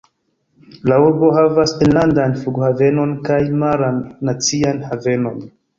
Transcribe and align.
La 0.91 0.95
urbo 1.07 1.29
havas 1.35 1.75
enlandan 1.89 2.35
flughavenon 2.41 3.15
kaj 3.29 3.41
maran 3.65 4.05
nacian 4.31 4.87
havenon. 4.91 5.43